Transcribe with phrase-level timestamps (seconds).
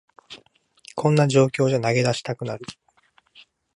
[0.95, 2.65] こんな状況じゃ投げ出したくなる